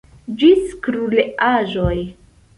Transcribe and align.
Ĝis 0.43 0.71
kruelaĵoj. 0.87 1.95